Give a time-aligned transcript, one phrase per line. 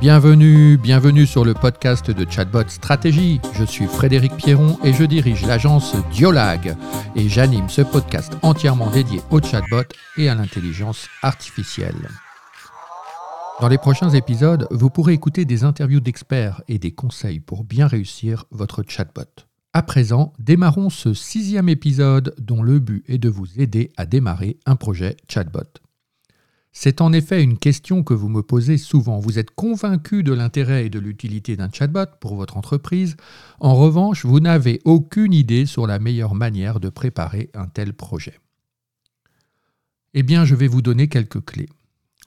[0.00, 3.40] Bienvenue, bienvenue sur le podcast de Chatbot Stratégie.
[3.54, 6.76] Je suis Frédéric Pierron et je dirige l'agence Diolag
[7.16, 9.82] et j'anime ce podcast entièrement dédié au chatbot
[10.16, 12.10] et à l'intelligence artificielle.
[13.60, 17.88] Dans les prochains épisodes, vous pourrez écouter des interviews d'experts et des conseils pour bien
[17.88, 19.46] réussir votre chatbot.
[19.72, 24.58] À présent, démarrons ce sixième épisode dont le but est de vous aider à démarrer
[24.64, 25.80] un projet chatbot.
[26.72, 29.18] C'est en effet une question que vous me posez souvent.
[29.18, 33.16] Vous êtes convaincu de l'intérêt et de l'utilité d'un chatbot pour votre entreprise.
[33.58, 38.38] En revanche, vous n'avez aucune idée sur la meilleure manière de préparer un tel projet.
[40.14, 41.68] Eh bien, je vais vous donner quelques clés.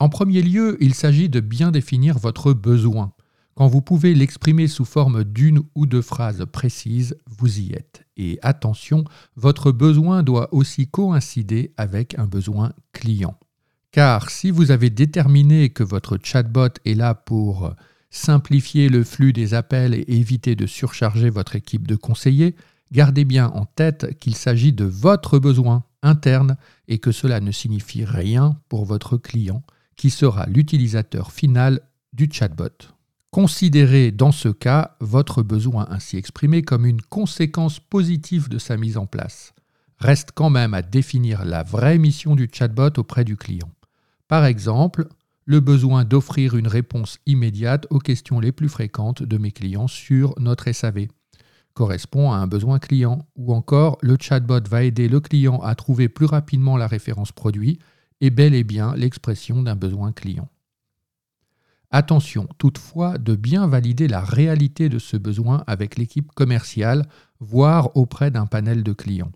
[0.00, 3.12] En premier lieu, il s'agit de bien définir votre besoin.
[3.54, 8.06] Quand vous pouvez l'exprimer sous forme d'une ou deux phrases précises, vous y êtes.
[8.16, 9.04] Et attention,
[9.36, 13.38] votre besoin doit aussi coïncider avec un besoin client.
[13.92, 17.74] Car si vous avez déterminé que votre chatbot est là pour
[18.10, 22.54] simplifier le flux des appels et éviter de surcharger votre équipe de conseillers,
[22.92, 28.04] gardez bien en tête qu'il s'agit de votre besoin interne et que cela ne signifie
[28.04, 29.62] rien pour votre client
[29.96, 31.80] qui sera l'utilisateur final
[32.12, 32.94] du chatbot.
[33.32, 38.96] Considérez dans ce cas votre besoin ainsi exprimé comme une conséquence positive de sa mise
[38.96, 39.52] en place.
[39.98, 43.70] Reste quand même à définir la vraie mission du chatbot auprès du client.
[44.30, 45.08] Par exemple,
[45.44, 50.38] le besoin d'offrir une réponse immédiate aux questions les plus fréquentes de mes clients sur
[50.38, 51.08] notre SAV
[51.74, 56.08] correspond à un besoin client, ou encore le chatbot va aider le client à trouver
[56.08, 57.80] plus rapidement la référence produit,
[58.20, 60.48] et bel et bien l'expression d'un besoin client.
[61.90, 67.08] Attention toutefois de bien valider la réalité de ce besoin avec l'équipe commerciale,
[67.40, 69.32] voire auprès d'un panel de clients.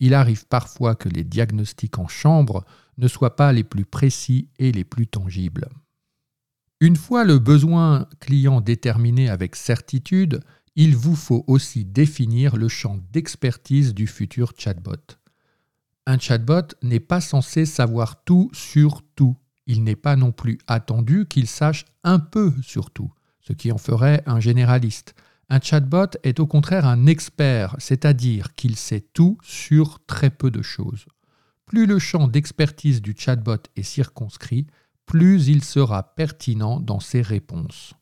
[0.00, 2.64] Il arrive parfois que les diagnostics en chambre
[2.98, 5.68] ne soient pas les plus précis et les plus tangibles.
[6.80, 10.40] Une fois le besoin client déterminé avec certitude,
[10.76, 15.16] il vous faut aussi définir le champ d'expertise du futur chatbot.
[16.06, 19.36] Un chatbot n'est pas censé savoir tout sur tout.
[19.66, 23.78] Il n'est pas non plus attendu qu'il sache un peu sur tout, ce qui en
[23.78, 25.14] ferait un généraliste.
[25.50, 30.60] Un chatbot est au contraire un expert, c'est-à-dire qu'il sait tout sur très peu de
[30.60, 31.06] choses.
[31.64, 34.66] Plus le champ d'expertise du chatbot est circonscrit,
[35.06, 37.94] plus il sera pertinent dans ses réponses.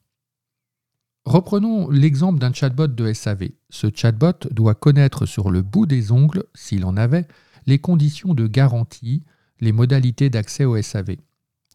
[1.24, 3.50] Reprenons l'exemple d'un chatbot de SAV.
[3.70, 7.26] Ce chatbot doit connaître sur le bout des ongles, s'il en avait,
[7.66, 9.24] les conditions de garantie,
[9.60, 11.16] les modalités d'accès au SAV.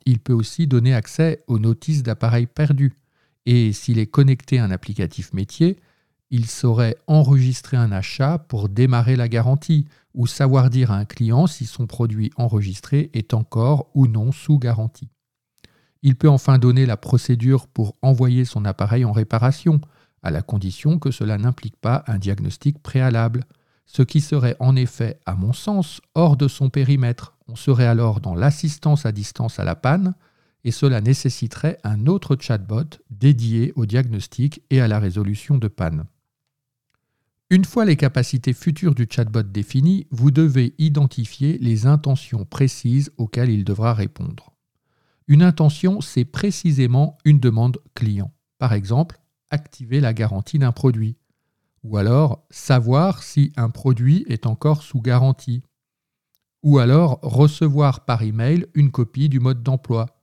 [0.05, 2.93] Il peut aussi donner accès aux notices d'appareils perdus.
[3.46, 5.78] Et s'il est connecté à un applicatif métier,
[6.29, 11.47] il saurait enregistrer un achat pour démarrer la garantie ou savoir dire à un client
[11.47, 15.09] si son produit enregistré est encore ou non sous garantie.
[16.03, 19.81] Il peut enfin donner la procédure pour envoyer son appareil en réparation,
[20.24, 23.44] à la condition que cela n'implique pas un diagnostic préalable,
[23.85, 27.35] ce qui serait en effet, à mon sens, hors de son périmètre.
[27.47, 30.13] On serait alors dans l'assistance à distance à la panne,
[30.63, 36.05] et cela nécessiterait un autre chatbot dédié au diagnostic et à la résolution de panne.
[37.49, 43.50] Une fois les capacités futures du chatbot définies, vous devez identifier les intentions précises auxquelles
[43.50, 44.53] il devra répondre.
[45.27, 48.31] Une intention, c'est précisément une demande client.
[48.57, 49.19] Par exemple,
[49.50, 51.17] activer la garantie d'un produit.
[51.83, 55.61] Ou alors, savoir si un produit est encore sous garantie.
[56.63, 60.20] Ou alors, recevoir par email une copie du mode d'emploi.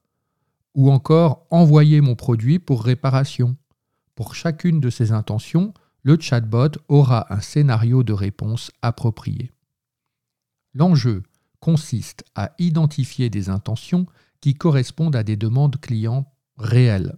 [0.78, 3.56] Ou encore, envoyer mon produit pour réparation.
[4.14, 5.74] Pour chacune de ces intentions,
[6.04, 9.50] le chatbot aura un scénario de réponse approprié.
[10.74, 11.24] L'enjeu
[11.58, 14.06] consiste à identifier des intentions
[14.40, 17.16] qui correspondent à des demandes clients réelles.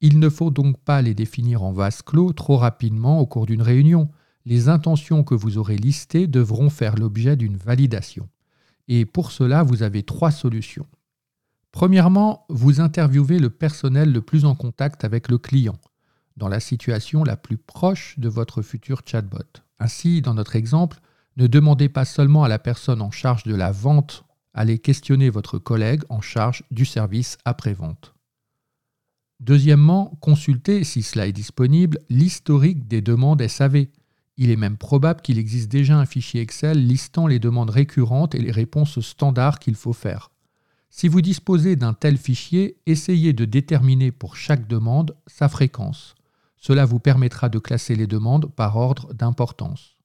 [0.00, 3.60] Il ne faut donc pas les définir en vase clos trop rapidement au cours d'une
[3.60, 4.08] réunion.
[4.46, 8.26] Les intentions que vous aurez listées devront faire l'objet d'une validation.
[8.88, 10.86] Et pour cela, vous avez trois solutions.
[11.76, 15.76] Premièrement, vous interviewez le personnel le plus en contact avec le client,
[16.38, 19.60] dans la situation la plus proche de votre futur chatbot.
[19.78, 21.02] Ainsi, dans notre exemple,
[21.36, 24.24] ne demandez pas seulement à la personne en charge de la vente,
[24.54, 28.14] allez questionner votre collègue en charge du service après-vente.
[29.40, 33.88] Deuxièmement, consultez, si cela est disponible, l'historique des demandes SAV.
[34.38, 38.40] Il est même probable qu'il existe déjà un fichier Excel listant les demandes récurrentes et
[38.40, 40.30] les réponses standards qu'il faut faire.
[40.98, 46.14] Si vous disposez d'un tel fichier, essayez de déterminer pour chaque demande sa fréquence.
[46.56, 49.98] Cela vous permettra de classer les demandes par ordre d'importance.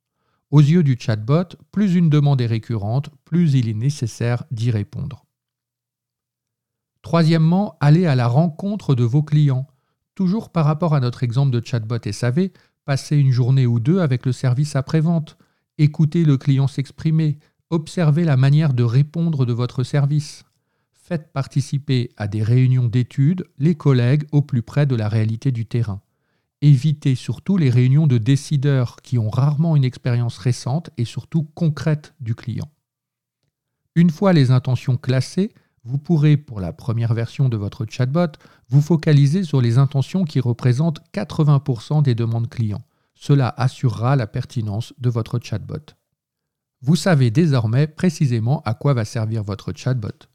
[0.50, 5.24] Aux yeux du chatbot, plus une demande est récurrente, plus il est nécessaire d'y répondre.
[7.04, 9.68] Troisièmement, allez à la rencontre de vos clients.
[10.14, 12.50] Toujours par rapport à notre exemple de chatbot SAV,
[12.84, 15.38] passez une journée ou deux avec le service après-vente,
[15.78, 17.40] écoutez le client s'exprimer,
[17.70, 20.44] observez la manière de répondre de votre service.
[21.12, 25.66] Faites participer à des réunions d'études les collègues au plus près de la réalité du
[25.66, 26.00] terrain.
[26.62, 32.14] Évitez surtout les réunions de décideurs qui ont rarement une expérience récente et surtout concrète
[32.22, 32.72] du client.
[33.96, 35.52] Une fois les intentions classées,
[35.84, 38.32] vous pourrez, pour la première version de votre chatbot,
[38.70, 42.86] vous focaliser sur les intentions qui représentent 80% des demandes clients.
[43.16, 45.92] Cela assurera la pertinence de votre chatbot.
[46.80, 50.31] Vous savez désormais précisément à quoi va servir votre chatbot.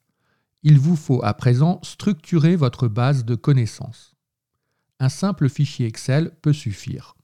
[0.69, 4.17] Il vous faut à présent structurer votre base de connaissances
[4.99, 7.15] un simple fichier Excel peut suffire.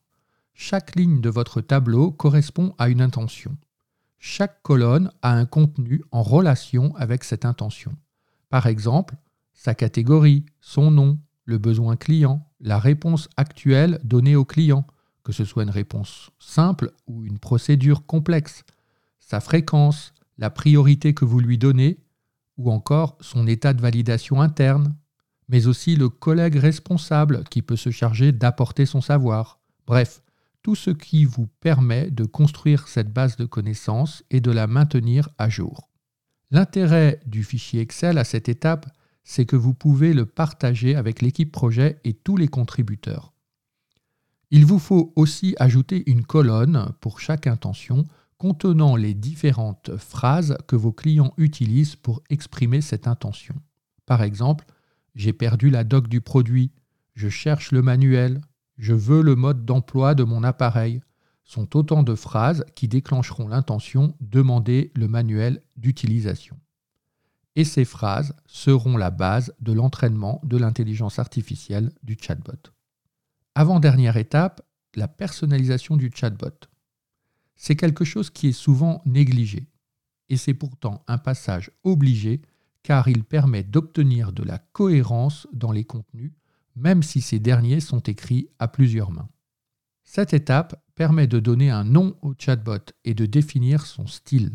[0.55, 3.56] Chaque ligne de votre tableau correspond à une intention.
[4.21, 7.97] Chaque colonne a un contenu en relation avec cette intention.
[8.49, 9.17] Par exemple,
[9.55, 14.87] sa catégorie, son nom, le besoin client, la réponse actuelle donnée au client,
[15.25, 18.62] que ce soit une réponse simple ou une procédure complexe,
[19.19, 21.99] sa fréquence, la priorité que vous lui donnez,
[22.56, 24.94] ou encore son état de validation interne,
[25.49, 29.60] mais aussi le collègue responsable qui peut se charger d'apporter son savoir.
[29.87, 30.22] Bref,
[30.62, 35.28] tout ce qui vous permet de construire cette base de connaissances et de la maintenir
[35.38, 35.90] à jour.
[36.50, 38.87] L'intérêt du fichier Excel à cette étape,
[39.25, 43.32] c'est que vous pouvez le partager avec l'équipe projet et tous les contributeurs.
[44.50, 48.05] Il vous faut aussi ajouter une colonne pour chaque intention
[48.43, 53.55] contenant les différentes phrases que vos clients utilisent pour exprimer cette intention.
[54.05, 54.65] Par exemple,
[55.15, 56.73] j'ai perdu la doc du produit,
[57.15, 58.41] je cherche le manuel,
[58.79, 61.03] je veux le mode d'emploi de mon appareil
[61.44, 66.59] sont autant de phrases qui déclencheront l'intention demander le manuel d'utilisation.
[67.55, 72.73] Et ces phrases seront la base de l'entraînement de l'intelligence artificielle du chatbot.
[73.55, 74.62] Avant-dernière étape,
[74.97, 76.71] la personnalisation du chatbot.
[77.56, 79.66] C'est quelque chose qui est souvent négligé,
[80.28, 82.43] et c'est pourtant un passage obligé
[82.82, 86.32] car il permet d'obtenir de la cohérence dans les contenus,
[86.75, 89.28] même si ces derniers sont écrits à plusieurs mains.
[90.04, 94.52] Cette étape permet de donner un nom au chatbot et de définir son style.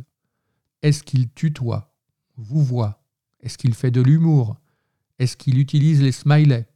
[0.82, 1.96] Est-ce qu'il tutoie
[2.36, 3.04] Vous voit
[3.40, 4.58] Est-ce qu'il fait de l'humour?
[5.20, 6.68] Est-ce qu'il utilise les smileys?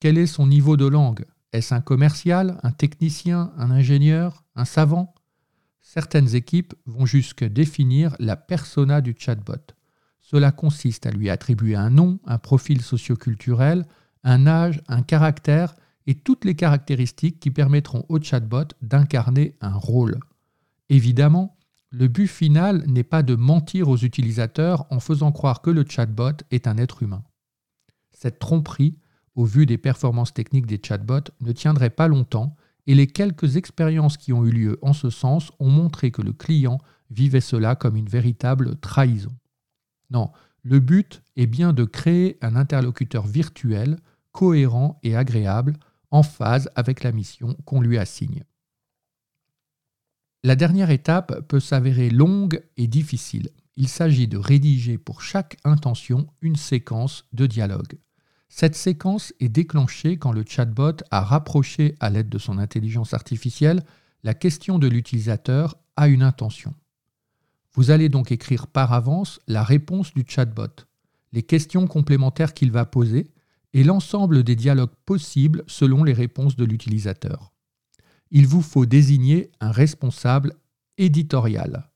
[0.00, 1.24] Quel est son niveau de langue?
[1.52, 5.14] Est-ce un commercial, un technicien, un ingénieur, un savant?
[5.88, 9.72] Certaines équipes vont jusque définir la persona du chatbot.
[10.20, 13.86] Cela consiste à lui attribuer un nom, un profil socioculturel,
[14.24, 15.76] un âge, un caractère
[16.08, 20.18] et toutes les caractéristiques qui permettront au chatbot d'incarner un rôle.
[20.88, 21.56] Évidemment,
[21.90, 26.42] le but final n'est pas de mentir aux utilisateurs en faisant croire que le chatbot
[26.50, 27.22] est un être humain.
[28.10, 28.98] Cette tromperie,
[29.36, 32.56] au vu des performances techniques des chatbots, ne tiendrait pas longtemps
[32.86, 36.32] et les quelques expériences qui ont eu lieu en ce sens ont montré que le
[36.32, 36.78] client
[37.10, 39.34] vivait cela comme une véritable trahison.
[40.10, 40.30] Non,
[40.62, 43.98] le but est bien de créer un interlocuteur virtuel,
[44.32, 45.74] cohérent et agréable,
[46.10, 48.44] en phase avec la mission qu'on lui assigne.
[50.44, 53.50] La dernière étape peut s'avérer longue et difficile.
[53.76, 57.98] Il s'agit de rédiger pour chaque intention une séquence de dialogue.
[58.48, 63.82] Cette séquence est déclenchée quand le chatbot a rapproché à l'aide de son intelligence artificielle
[64.22, 66.74] la question de l'utilisateur à une intention.
[67.74, 70.84] Vous allez donc écrire par avance la réponse du chatbot,
[71.32, 73.30] les questions complémentaires qu'il va poser
[73.74, 77.52] et l'ensemble des dialogues possibles selon les réponses de l'utilisateur.
[78.30, 80.54] Il vous faut désigner un responsable
[80.96, 81.90] éditorial.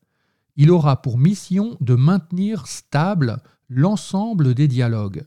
[0.55, 5.23] Il aura pour mission de maintenir stable l'ensemble des dialogues,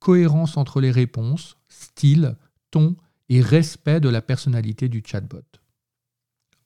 [0.00, 2.36] cohérence entre les réponses, style,
[2.70, 2.96] ton
[3.28, 5.44] et respect de la personnalité du chatbot.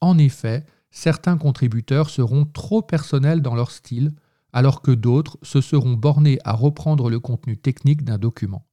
[0.01, 4.13] En effet, certains contributeurs seront trop personnels dans leur style,
[4.53, 8.67] alors que d'autres se seront bornés à reprendre le contenu technique d'un document.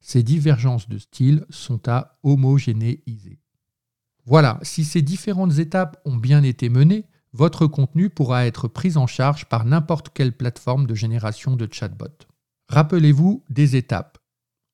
[0.00, 3.40] Ces divergences de style sont à homogénéiser.
[4.24, 9.06] Voilà, si ces différentes étapes ont bien été menées, votre contenu pourra être pris en
[9.06, 12.06] charge par n'importe quelle plateforme de génération de chatbot.
[12.68, 14.18] Rappelez-vous des étapes.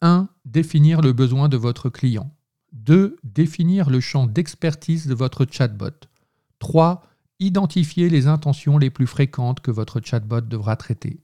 [0.02, 0.28] 1.
[0.44, 2.34] Définir le besoin de votre client.
[2.72, 3.16] 2.
[3.22, 5.94] Définir le champ d'expertise de votre chatbot.
[6.58, 7.06] 3.
[7.38, 11.20] Identifier les intentions les plus fréquentes que votre chatbot devra traiter.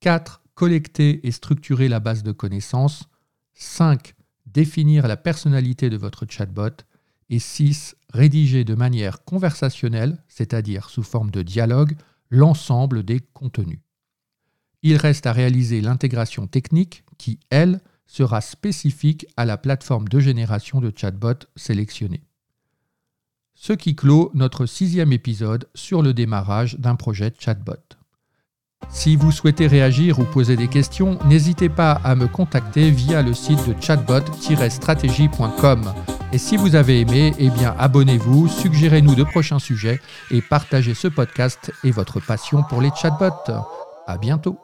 [0.00, 0.42] 4.
[0.54, 3.08] Collecter et structurer la base de connaissances.
[3.54, 4.14] 5.
[4.44, 6.84] Définir la personnalité de votre chatbot.
[7.30, 7.96] Et 6.
[8.12, 11.96] Rédiger de manière conversationnelle, c'est-à-dire sous forme de dialogue,
[12.28, 13.78] l'ensemble des contenus.
[14.82, 20.80] Il reste à réaliser l'intégration technique qui, elle, sera spécifique à la plateforme de génération
[20.80, 22.24] de chatbot sélectionnée.
[23.54, 27.74] Ce qui clôt notre sixième épisode sur le démarrage d'un projet chatbot.
[28.88, 33.34] Si vous souhaitez réagir ou poser des questions, n'hésitez pas à me contacter via le
[33.34, 35.92] site de chatbot-stratégie.com.
[36.32, 41.08] Et si vous avez aimé, eh bien abonnez-vous, suggérez-nous de prochains sujets et partagez ce
[41.08, 43.52] podcast et votre passion pour les chatbots.
[44.06, 44.58] À bientôt.